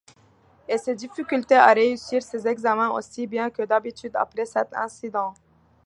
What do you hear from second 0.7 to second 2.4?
ses difficultés à réussir